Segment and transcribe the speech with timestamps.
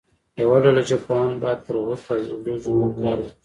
[0.41, 3.29] یوه ډله ژبپوهان باید پر غټو او اوږدو جملو کار وکړي.